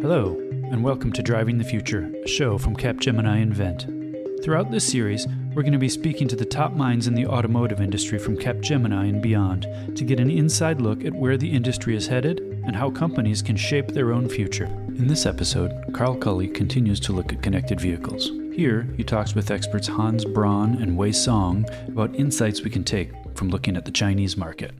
[0.00, 0.38] Hello,
[0.70, 4.44] and welcome to Driving the Future, a show from Capgemini Invent.
[4.44, 7.80] Throughout this series, we're going to be speaking to the top minds in the automotive
[7.80, 9.66] industry from Capgemini and beyond
[9.96, 13.56] to get an inside look at where the industry is headed and how companies can
[13.56, 14.66] shape their own future.
[14.66, 18.30] In this episode, Carl Cully continues to look at connected vehicles.
[18.54, 23.10] Here, he talks with experts Hans Braun and Wei Song about insights we can take
[23.34, 24.70] from looking at the Chinese market.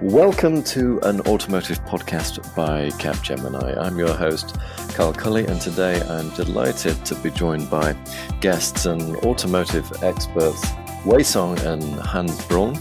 [0.00, 3.76] Welcome to an automotive podcast by Capgemini.
[3.76, 4.56] I'm your host,
[4.94, 7.96] Carl Cully, and today I'm delighted to be joined by
[8.40, 10.64] guests and automotive experts
[11.04, 12.76] Wei Song and Hans Braun.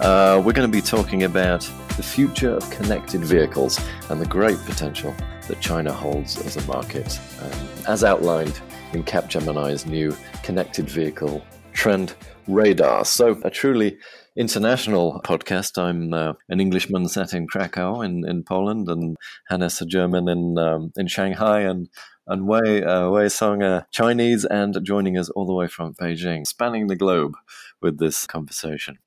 [0.00, 1.60] Uh, we're going to be talking about
[1.98, 3.78] the future of connected vehicles
[4.08, 5.14] and the great potential
[5.48, 8.62] that China holds as a market, um, as outlined
[8.94, 11.44] in Capgemini's new connected vehicle
[11.74, 12.14] trend
[12.48, 13.04] radar.
[13.04, 13.98] So, a truly
[14.36, 15.78] international podcast.
[15.78, 19.16] I'm uh, an Englishman sat in Krakow in, in Poland, and
[19.48, 21.88] Hannes a German in um, in Shanghai, and
[22.26, 26.46] and Wei uh, Wei Song a Chinese, and joining us all the way from Beijing,
[26.46, 27.34] spanning the globe
[27.80, 28.98] with this conversation.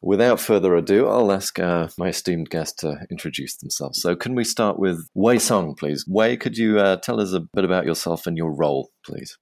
[0.00, 4.00] Without further ado, I'll ask uh, my esteemed guest to introduce themselves.
[4.00, 6.04] So, can we start with Wei Song, please?
[6.06, 9.38] Wei, could you uh, tell us a bit about yourself and your role, please?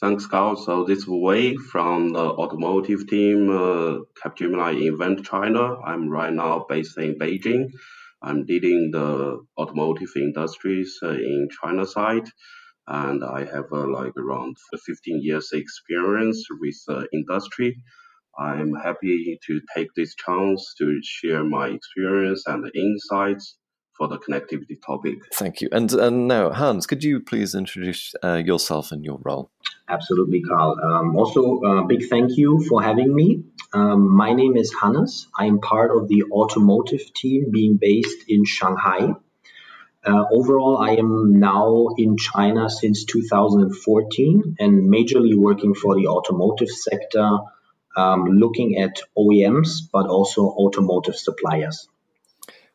[0.00, 0.56] Thanks, Carl.
[0.56, 5.78] So this is Wei from the automotive team, uh, Capgemini Invent China.
[5.82, 7.68] I'm right now based in Beijing.
[8.22, 12.24] I'm leading the automotive industries uh, in China side,
[12.88, 17.82] and I have uh, like around 15 years experience with the industry.
[18.38, 23.57] I'm happy to take this chance to share my experience and insights
[23.98, 25.18] for the connectivity topic.
[25.34, 25.68] Thank you.
[25.72, 29.50] And, and now, Hans, could you please introduce uh, yourself and your role?
[29.88, 30.78] Absolutely, Carl.
[30.82, 33.42] Um, also, a uh, big thank you for having me.
[33.72, 35.26] Um, my name is Hannes.
[35.36, 39.14] I am part of the automotive team being based in Shanghai.
[40.06, 46.70] Uh, overall, I am now in China since 2014 and majorly working for the automotive
[46.70, 47.28] sector,
[47.96, 51.88] um, looking at OEMs, but also automotive suppliers.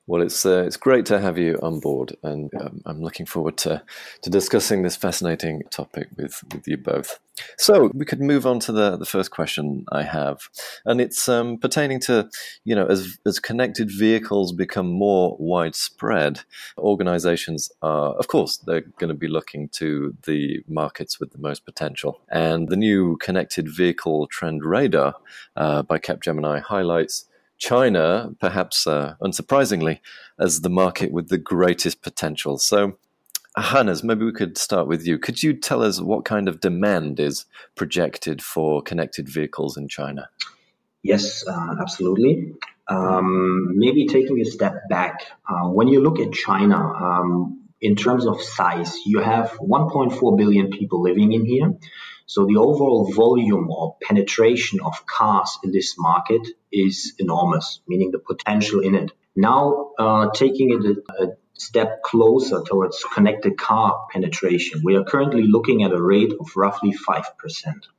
[0.06, 3.56] Well, it's uh, it's great to have you on board, and um, I'm looking forward
[3.59, 3.81] to
[4.24, 7.19] to discussing this fascinating topic with with you both.
[7.58, 10.50] So we could move on to the the first question I have,
[10.84, 12.30] and it's um, pertaining to
[12.66, 16.42] you know as as connected vehicles become more widespread,
[16.78, 21.63] organizations are of course they're going to be looking to the markets with the most
[21.63, 25.16] potential, and the new connected vehicle trend radar
[25.56, 27.30] uh, by Capgemini highlights
[27.63, 30.00] China, perhaps uh, unsurprisingly,
[30.38, 32.57] as the market with the greatest potential.
[32.57, 32.97] So,
[33.56, 35.18] Hannes, maybe we could start with you.
[35.18, 40.28] Could you tell us what kind of demand is projected for connected vehicles in China?
[41.03, 42.53] Yes, uh, absolutely.
[42.90, 48.26] Um, maybe taking a step back, uh, when you look at China, um, in terms
[48.26, 51.74] of size, you have 1.4 billion people living in here.
[52.26, 58.20] So the overall volume or penetration of cars in this market is enormous, meaning the
[58.20, 59.12] potential in it.
[59.36, 65.44] Now, uh, taking it a, a step closer towards connected car penetration, we are currently
[65.44, 67.24] looking at a rate of roughly 5%.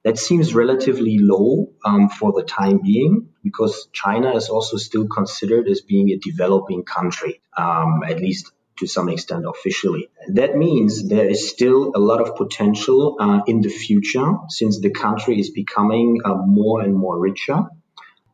[0.02, 5.68] That seems relatively low um, for the time being because China is also still considered
[5.68, 10.08] as being a developing country, um, at least to some extent officially.
[10.28, 14.90] That means there is still a lot of potential uh, in the future since the
[14.90, 17.64] country is becoming uh, more and more richer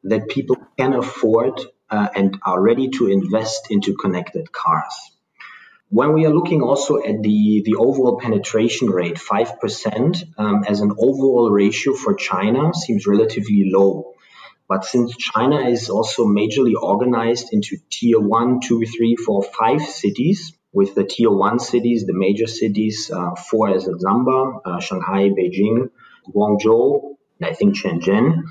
[0.05, 4.95] that people can afford uh, and are ready to invest into connected cars.
[5.89, 10.93] When we are looking also at the, the overall penetration rate, 5% um, as an
[10.97, 14.15] overall ratio for China seems relatively low.
[14.71, 20.57] But since China is also majorly organized into tier one, two, three, four, five cities,
[20.73, 25.31] with the tier one cities, the major cities, uh, four as a number, uh, Shanghai,
[25.31, 25.91] Beijing,
[26.33, 28.45] Guangzhou, I think Shenzhen,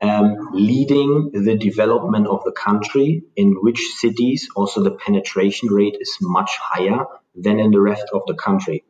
[0.00, 6.16] um, leading the development of the country, in which cities also the penetration rate is
[6.20, 8.84] much higher than in the rest of the country.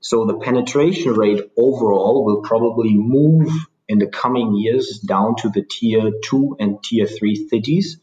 [0.00, 3.48] So the penetration rate overall will probably move
[3.88, 7.98] in the coming years down to the tier two and tier three cities,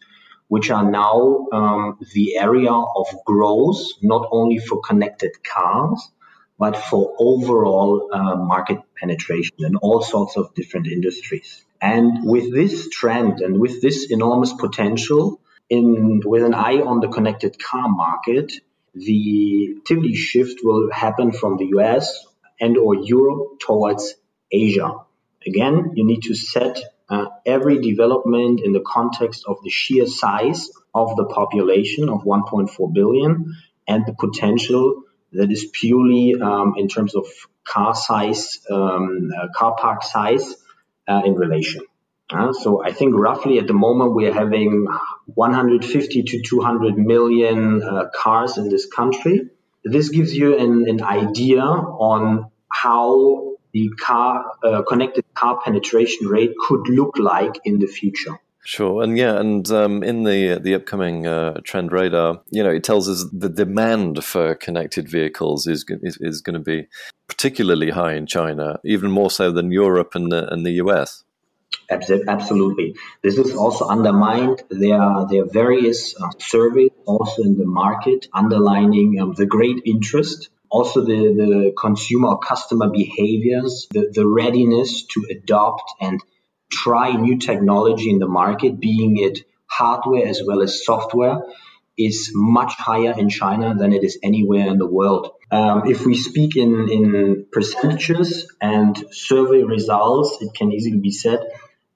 [0.48, 6.12] which are now um, the area of growth, not only for connected cars,
[6.60, 11.66] but for overall uh, market penetration in all sorts of different industries.
[11.82, 17.08] And with this trend and with this enormous potential, in with an eye on the
[17.08, 18.54] connected car market,
[18.94, 22.26] the activity shift will happen from the US
[22.60, 24.14] and or Europe towards
[24.52, 24.94] Asia.
[25.45, 26.80] Again, you need to set
[27.10, 32.94] uh, every development in the context of the sheer size of the population of 1.4
[32.94, 33.54] billion
[33.88, 35.04] and the potential
[35.34, 37.25] that is purely um, in terms of
[37.68, 40.56] car size, um, uh, car park size
[41.07, 41.81] uh, in relation.
[42.30, 44.88] Uh, so I think roughly at the moment we're having
[45.25, 49.50] 150 to 200 million uh, cars in this country.
[49.84, 56.54] This gives you an, an idea on how the car uh, connected car penetration rate
[56.68, 58.40] could look like in the future.
[58.66, 62.84] Sure, and yeah, and um, in the the upcoming uh, trend radar, you know, it
[62.84, 66.88] tells us the demand for connected vehicles is is, is going to be
[67.28, 71.24] particularly high in China, even more so than Europe and the, and the US.
[71.90, 74.64] Absolutely, this is also undermined.
[74.70, 79.81] There are there are various uh, surveys also in the market underlining um, the great
[79.86, 86.20] interest also the, the consumer customer behaviors, the, the readiness to adopt and
[86.72, 91.44] try new technology in the market, being it hardware as well as software,
[91.96, 95.30] is much higher in China than it is anywhere in the world.
[95.52, 101.46] Um, if we speak in, in percentages and survey results, it can easily be said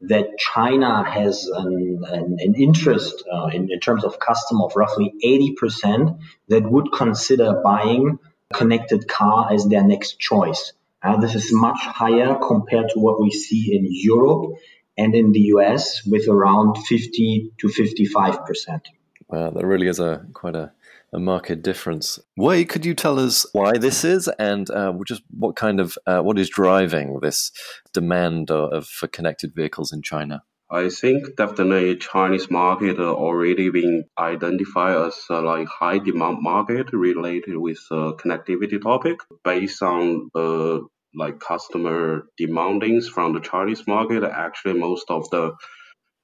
[0.02, 5.14] that China has an, an, an interest uh, in, in terms of custom of roughly
[5.26, 6.20] 80%
[6.50, 8.20] that would consider buying
[8.54, 10.74] connected car as their next choice.
[11.02, 14.54] Uh, this is much higher compared to what we see in Europe
[14.98, 18.82] and in the US with around 50 to 55%.
[19.30, 20.72] Wow, that really is a quite a,
[21.14, 22.20] a market difference.
[22.36, 26.22] Wei, could you tell us why this is and uh, just what kind of uh,
[26.22, 27.52] what is driving this
[27.94, 30.44] demand of, for connected vehicles in China?
[30.70, 37.56] I think definitely Chinese market already been identified as a like high demand market related
[37.58, 40.86] with uh, connectivity topic based on the
[41.16, 44.24] like customer demandings from the Chinese market.
[44.24, 45.56] Actually, most of the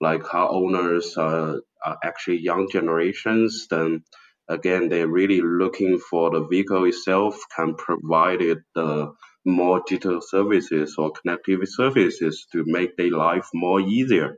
[0.01, 3.67] like car owners uh, are actually young generations.
[3.69, 4.03] Then
[4.49, 9.13] again, they're really looking for the vehicle itself can provide it the
[9.45, 14.37] more digital services or connectivity services to make their life more easier.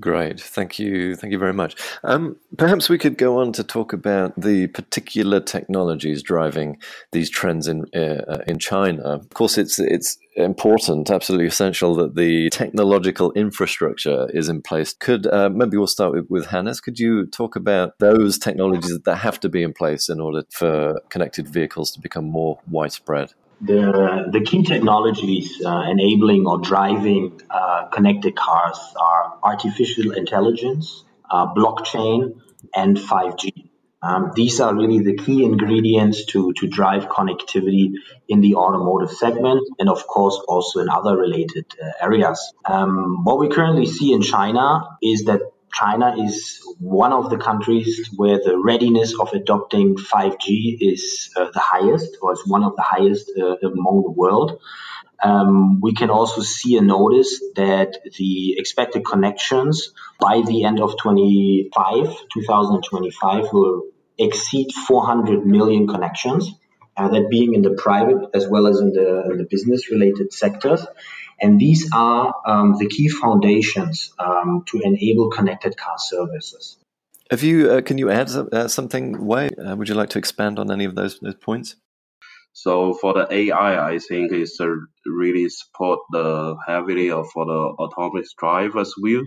[0.00, 1.76] Great, thank you, thank you very much.
[2.02, 6.78] Um, perhaps we could go on to talk about the particular technologies driving
[7.12, 9.02] these trends in uh, in China.
[9.02, 14.92] Of course, it's it's important, absolutely essential that the technological infrastructure is in place.
[14.98, 16.80] Could uh, maybe we'll start with, with Hannes.
[16.80, 21.00] Could you talk about those technologies that have to be in place in order for
[21.08, 23.32] connected vehicles to become more widespread?
[23.66, 31.46] The, the key technologies uh, enabling or driving uh, connected cars are artificial intelligence, uh,
[31.54, 32.40] blockchain,
[32.74, 33.70] and 5G.
[34.02, 37.94] Um, these are really the key ingredients to, to drive connectivity
[38.28, 42.52] in the automotive segment and, of course, also in other related uh, areas.
[42.66, 45.40] Um, what we currently see in China is that
[45.74, 51.60] China is one of the countries where the readiness of adopting 5G is uh, the
[51.60, 54.60] highest, or is one of the highest uh, among the world.
[55.22, 60.96] Um, we can also see and notice that the expected connections by the end of
[60.98, 63.82] 25, 2025 will
[64.18, 66.52] exceed 400 million connections,
[66.96, 70.86] that being in the private as well as in the, in the business related sectors.
[71.40, 76.76] And these are um, the key foundations um, to enable connected car services.
[77.30, 77.70] Have you?
[77.70, 79.26] Uh, can you add uh, something?
[79.26, 81.76] Wei, uh, would you like to expand on any of those, those points?
[82.52, 84.68] So for the AI, I think it's uh,
[85.04, 89.22] really support the heavily for the autonomous drive as well.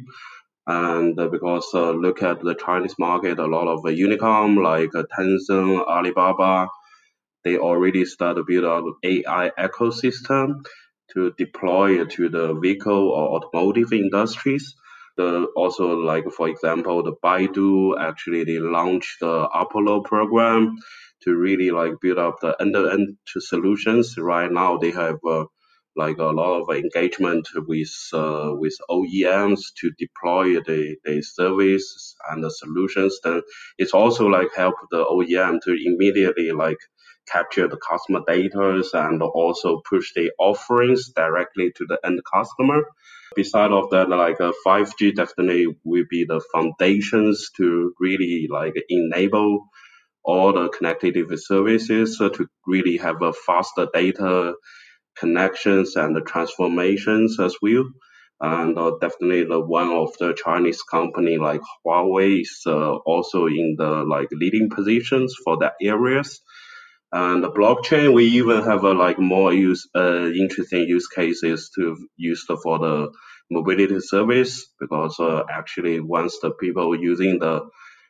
[0.67, 4.91] And uh, because uh, look at the Chinese market, a lot of uh, Unicom like
[4.91, 6.67] Tencent, Alibaba,
[7.43, 10.65] they already start to build out AI ecosystem
[11.13, 14.75] to deploy to the vehicle or automotive industries.
[15.15, 20.75] The, also, like for example, the Baidu actually they launched the Apollo program
[21.23, 24.15] to really like build up the end-to-end solutions.
[24.17, 25.45] Right now, they have uh,
[25.95, 32.43] like a lot of engagement with uh, with OEMs to deploy the, the service and
[32.43, 33.19] the solutions.
[33.23, 33.41] Then
[33.79, 36.77] it's also like help the OEM to immediately like
[37.31, 42.83] capture the customer data and also push the offerings directly to the end customer.
[43.35, 48.73] Beside of that, like a uh, 5G definitely will be the foundations to really like
[48.89, 49.67] enable
[50.23, 54.53] all the connectivity services to really have a faster data
[55.17, 57.85] connections and transformations as well.
[58.39, 63.75] And uh, definitely the one of the Chinese company like Huawei is uh, also in
[63.79, 66.39] the like leading positions for that areas.
[67.11, 71.97] And the blockchain, we even have a like more use uh, interesting use cases to
[72.17, 73.11] use for the
[73.49, 77.61] mobility service because uh, actually once the people using the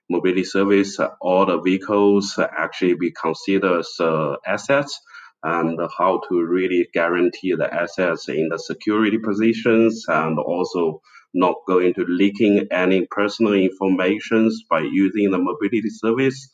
[0.09, 4.99] mobility service, all the vehicles actually be considered as uh, assets
[5.43, 11.01] and how to really guarantee the assets in the security positions and also
[11.33, 16.49] not going to leaking any personal information by using the mobility service.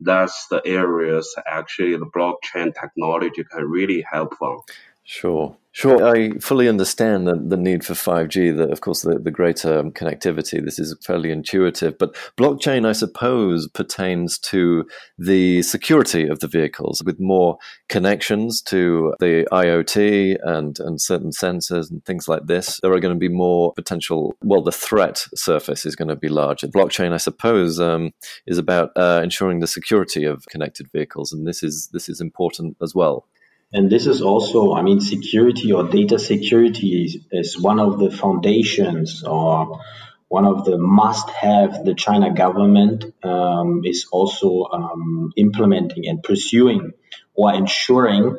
[0.00, 4.60] That's the areas actually the blockchain technology can really help on.
[5.04, 5.56] Sure.
[5.76, 9.82] Sure, I fully understand the, the need for 5G, the, of course, the, the greater
[9.90, 10.64] connectivity.
[10.64, 11.98] This is fairly intuitive.
[11.98, 17.58] But blockchain, I suppose, pertains to the security of the vehicles with more
[17.90, 22.80] connections to the IoT and, and certain sensors and things like this.
[22.80, 26.30] There are going to be more potential, well, the threat surface is going to be
[26.30, 26.68] larger.
[26.68, 28.14] Blockchain, I suppose, um,
[28.46, 31.34] is about uh, ensuring the security of connected vehicles.
[31.34, 33.26] And this is, this is important as well.
[33.72, 38.10] And this is also, I mean, security or data security is, is one of the
[38.10, 39.80] foundations or
[40.28, 46.92] one of the must have the China government um, is also um, implementing and pursuing
[47.34, 48.38] or ensuring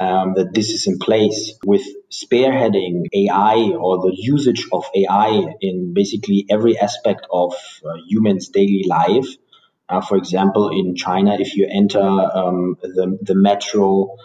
[0.00, 5.94] um, that this is in place with spearheading AI or the usage of AI in
[5.94, 7.54] basically every aspect of
[7.84, 9.28] uh, humans' daily life.
[9.88, 14.16] Uh, for example, in China, if you enter um, the, the metro,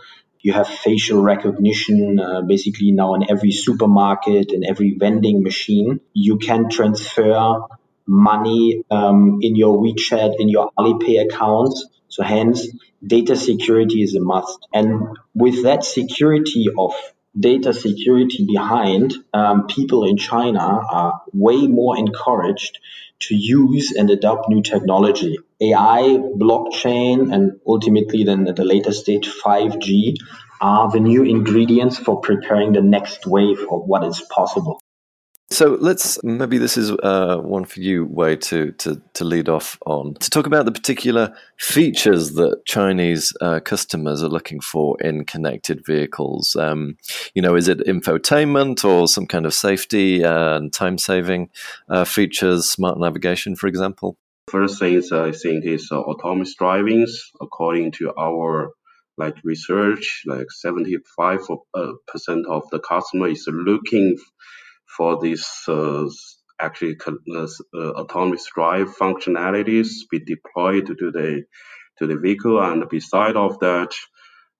[0.41, 5.99] you have facial recognition uh, basically now in every supermarket and every vending machine.
[6.13, 7.59] You can transfer
[8.07, 11.85] money um, in your WeChat, in your Alipay accounts.
[12.07, 12.67] So hence,
[13.05, 14.67] data security is a must.
[14.73, 16.93] And with that security of
[17.39, 22.79] data security behind, um, people in China are way more encouraged
[23.19, 25.37] to use and adopt new technology.
[25.61, 30.15] AI, blockchain, and ultimately then at the later stage 5G
[30.59, 34.81] are the new ingredients for preparing the next wave of what is possible.
[35.51, 39.77] So let's maybe this is uh, one for you, Wei, to, to to lead off
[39.85, 45.25] on to talk about the particular features that Chinese uh, customers are looking for in
[45.25, 46.55] connected vehicles.
[46.55, 46.95] Um,
[47.33, 51.49] you know, is it infotainment or some kind of safety and time saving
[51.89, 54.15] uh, features, smart navigation, for example?
[54.51, 57.07] First things I think is uh, autonomous driving.
[57.41, 58.71] According to our
[59.17, 61.91] like research, like 75% uh,
[62.49, 64.17] of the customer is looking
[64.97, 66.05] for this uh,
[66.59, 66.97] actually
[67.75, 71.43] autonomous drive functionalities be deployed to the
[71.99, 72.61] to the vehicle.
[72.61, 73.93] And beside of that,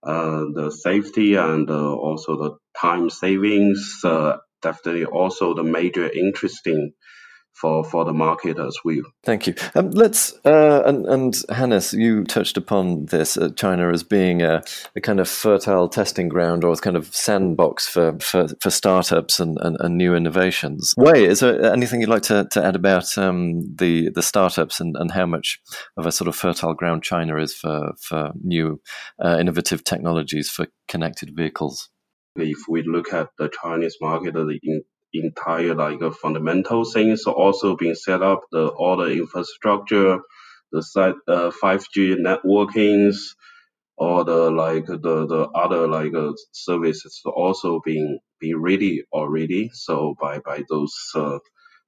[0.04, 6.94] uh, the safety and uh, also the time savings uh, definitely also the major interesting
[7.54, 9.04] for, for the market as well.
[9.24, 9.56] Thank you.
[9.76, 14.64] Um, let's uh, and, and Hannes, you touched upon this uh, China as being a,
[14.96, 19.40] a, kind of fertile testing ground or a kind of sandbox for, for, for startups
[19.40, 20.94] and, and, and, new innovations.
[20.98, 24.96] Wei, is there anything you'd like to, to add about um, the the startups and,
[24.98, 25.60] and how much
[25.98, 28.82] of a sort of fertile ground China is for for new
[29.24, 31.90] uh, innovative technologies for connected vehicles?
[32.36, 34.82] If we look at the Chinese market, the
[35.14, 40.20] entire like fundamental things also being set up, the all the infrastructure,
[40.72, 43.18] the site, uh, 5G networkings,
[43.98, 49.72] all the like the the other like uh, services also being being ready already.
[49.74, 51.40] So by by those uh,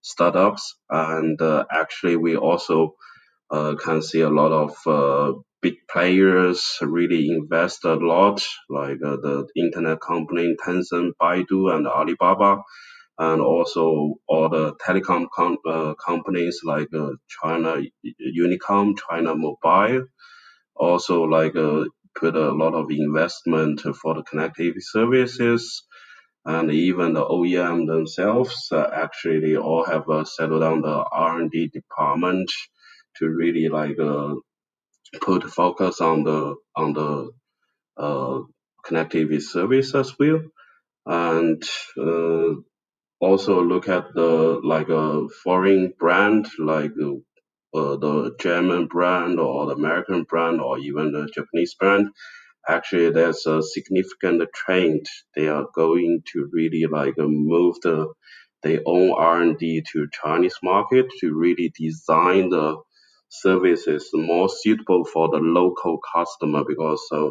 [0.01, 2.95] startups, and uh, actually we also
[3.51, 9.17] uh, can see a lot of uh, big players really invest a lot, like uh,
[9.17, 12.61] the internet company Tencent, Baidu, and Alibaba
[13.19, 17.81] and also all the telecom com- uh, companies like uh, China
[18.37, 20.05] Unicom, China Mobile,
[20.75, 25.83] also like uh, put a lot of investment for the connectivity services,
[26.45, 31.41] and even the OEM themselves uh, actually they all have uh, settled down the R
[31.41, 32.51] and D department
[33.17, 34.35] to really like uh,
[35.21, 37.31] put focus on the on the
[38.85, 40.41] connectivity service as well.
[41.07, 41.63] And
[41.99, 42.55] uh,
[43.23, 46.91] also look at the like a foreign brand like
[47.73, 52.09] uh, the German brand or the American brand or even the Japanese brand,
[52.67, 55.05] actually there's a significant trend.
[55.35, 58.13] They are going to really like uh, move the
[58.63, 62.77] their own R&D to Chinese market to really design the
[63.29, 67.29] services more suitable for the local customer because uh,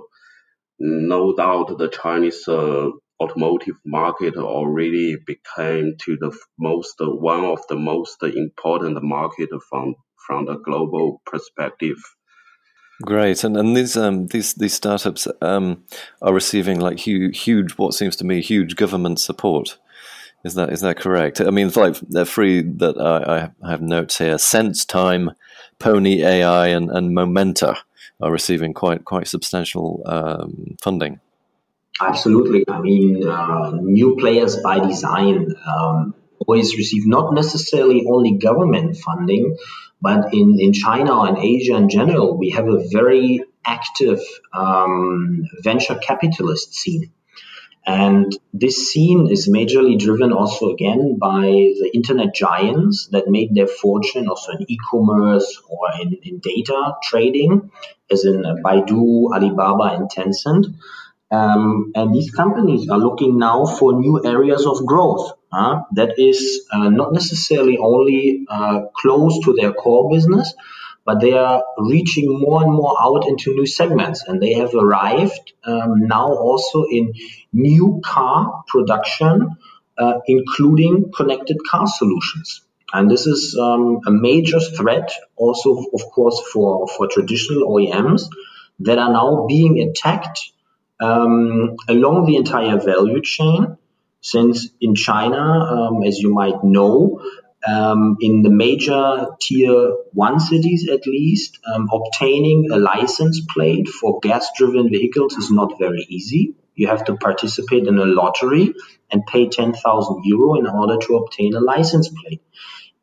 [0.81, 2.91] no doubt the Chinese uh,
[3.23, 9.95] automotive market already became to the most one of the most important market from
[10.27, 11.99] from the global perspective.
[13.03, 15.85] Great, and and these um these these startups um
[16.21, 19.79] are receiving like huge huge what seems to me huge government support.
[20.45, 21.41] Is that is that correct?
[21.41, 22.63] I mean, like they're free.
[22.63, 25.35] That I, I have notes here: SenseTime,
[25.79, 27.77] Pony AI and, and Momenta
[28.21, 31.21] are receiving quite quite substantial um, funding.
[32.01, 32.65] Absolutely.
[32.69, 36.15] I mean, uh, new players by design um,
[36.47, 39.57] always receive not necessarily only government funding,
[40.01, 44.21] but in, in China and Asia in general, we have a very active
[44.53, 47.13] um, venture capitalist scene.
[47.85, 53.67] And this scene is majorly driven also again by the internet giants that made their
[53.67, 57.73] fortune also in e-commerce or in, in data trading,
[58.11, 60.67] as in Baidu, Alibaba, and Tencent.
[61.33, 66.89] Um, and these companies are looking now for new areas of growth that is uh,
[66.89, 70.55] not necessarily only uh, close to their core business,
[71.05, 74.25] but they are reaching more and more out into new segments.
[74.27, 77.15] And they have arrived um, now also in
[77.53, 79.57] new car production,
[79.99, 82.63] uh, including connected car solutions.
[82.93, 88.29] And this is um, a major threat also, of course, for, for traditional OEMs
[88.81, 90.52] that are now being attacked
[91.03, 93.77] um, along the entire value chain.
[94.21, 97.21] Since in China, um, as you might know,
[97.67, 104.21] um, in the major tier one cities at least, um, obtaining a license plate for
[104.21, 106.55] gas driven vehicles is not very easy.
[106.75, 108.75] You have to participate in a lottery
[109.11, 112.43] and pay 10,000 euro in order to obtain a license plate.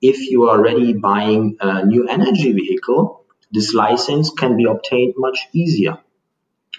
[0.01, 5.47] If you are already buying a new energy vehicle, this license can be obtained much
[5.53, 5.97] easier.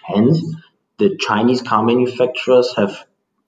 [0.02, 0.42] Hence,
[1.00, 3.04] the Chinese car manufacturers have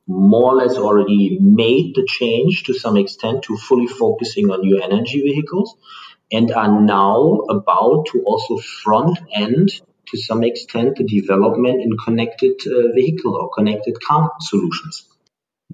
[0.08, 4.80] more or less already made the change to some extent to fully focusing on new
[4.80, 5.76] energy vehicles
[6.32, 9.70] and are now about to also front end
[10.06, 15.06] to some extent the development in connected uh, vehicle or connected car solutions.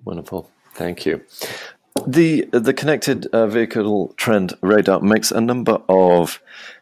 [0.04, 0.50] Wonderful.
[0.74, 1.22] Thank you.
[2.08, 6.40] The the connected uh, vehicle trend radar makes a number of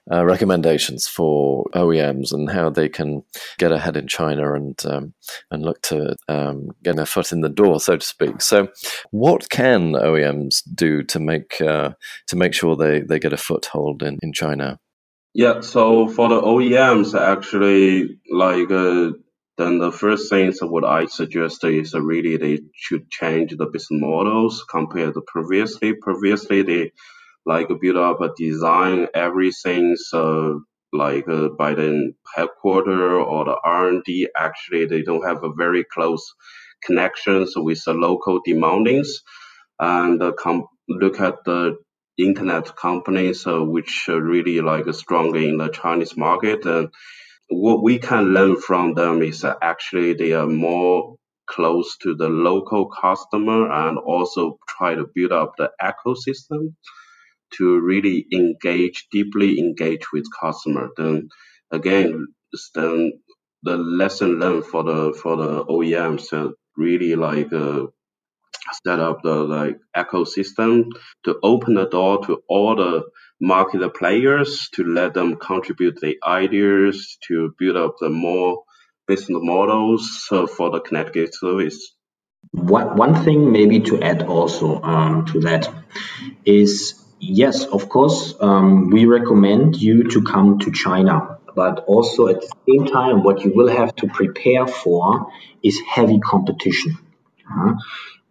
[0.09, 3.25] uh, recommendations for OEMs and how they can
[3.59, 5.15] get ahead in China and um,
[5.51, 8.41] and look to um, get their foot in the door, so to speak.
[8.41, 8.69] So,
[9.11, 11.95] what can OEMs do to make uh,
[12.29, 14.79] to make sure they, they get a foothold in, in China?
[15.35, 19.11] Yeah, so for the OEMs, actually, like uh,
[19.59, 24.65] then the first things what I suggest is really they should change the business models
[24.71, 25.95] compared to previously.
[25.95, 26.93] Previously, they
[27.47, 34.29] like build up a design everything so like uh, by the headquarter or the R&D
[34.37, 36.35] actually they don't have a very close
[36.85, 39.09] connections with the local demandings
[39.79, 41.77] and uh, com- look at the
[42.19, 46.89] internet companies uh, which are really like strong in the Chinese market and
[47.49, 52.29] what we can learn from them is that actually they are more close to the
[52.29, 56.75] local customer and also try to build up the ecosystem
[57.53, 60.89] to really engage, deeply engage with customer.
[60.97, 61.29] Then
[61.71, 62.27] again,
[62.75, 63.13] then
[63.63, 67.87] the lesson learned for the for the OEMs to really like uh,
[68.85, 70.85] set up the like ecosystem
[71.25, 73.05] to open the door to all the
[73.41, 78.65] market the players to let them contribute the ideas to build up the more
[79.07, 81.95] business models uh, for the connected service.
[82.53, 85.69] One, one thing maybe to add also um, to that
[86.45, 92.41] is yes, of course, um, we recommend you to come to China, but also at
[92.41, 96.99] the same time, what you will have to prepare for is heavy competition.
[97.51, 97.75] Uh,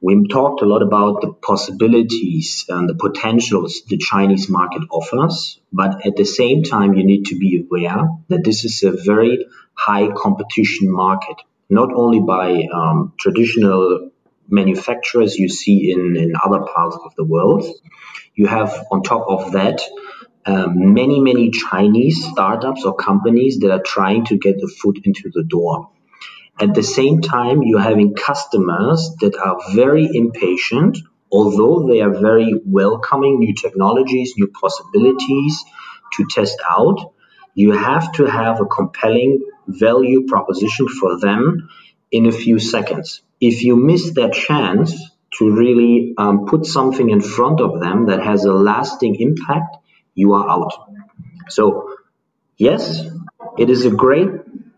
[0.02, 6.06] we talked a lot about the possibilities and the potentials the Chinese market offers, but
[6.06, 10.10] at the same time, you need to be aware that this is a very high
[10.12, 11.38] competition market,
[11.70, 14.12] not only by um, traditional
[14.48, 17.66] manufacturers you see in, in other parts of the world.
[18.36, 19.82] You have on top of that
[20.46, 25.32] um, many, many Chinese startups or companies that are trying to get the foot into
[25.34, 25.90] the door.
[26.60, 30.98] At the same time, you're having customers that are very impatient,
[31.30, 35.64] although they are very welcoming new technologies, new possibilities
[36.14, 37.12] to test out.
[37.56, 41.70] You have to have a compelling value proposition for them
[42.12, 43.22] in a few seconds.
[43.42, 44.94] If you miss that chance
[45.38, 49.76] to really um, put something in front of them that has a lasting impact,
[50.14, 50.74] you are out.
[51.50, 51.98] So,
[52.58, 53.04] yes,
[53.58, 54.30] it is a great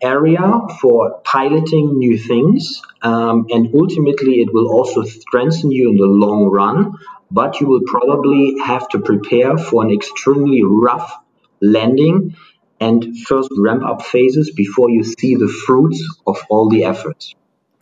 [0.02, 6.06] area for piloting new things, um, and ultimately, it will also strengthen you in the
[6.06, 6.94] long run.
[7.30, 11.14] But you will probably have to prepare for an extremely rough
[11.62, 12.36] landing
[12.80, 17.36] and first ramp up phases before you see the fruits of all the efforts.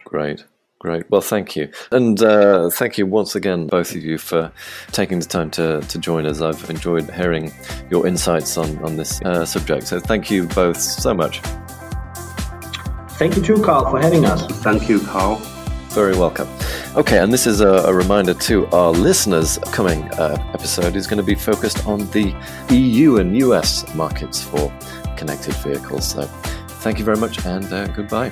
[0.03, 0.45] Great.
[0.79, 1.09] Great.
[1.09, 1.69] Well, thank you.
[1.91, 4.51] And uh, thank you once again, both of you, for
[4.91, 6.41] taking the time to, to join us.
[6.41, 7.51] I've enjoyed hearing
[7.89, 9.87] your insights on, on this uh, subject.
[9.87, 11.41] So thank you both so much.
[13.17, 14.45] Thank you too, Carl, for having us.
[14.61, 15.37] Thank you, Carl.
[15.89, 16.49] Very welcome.
[16.97, 19.57] Okay, and this is a, a reminder to our listeners.
[19.71, 22.35] Coming uh, episode is going to be focused on the
[22.69, 24.69] EU and US markets for
[25.15, 26.05] connected vehicles.
[26.09, 26.23] So,
[26.83, 28.31] thank you very much, and uh, goodbye.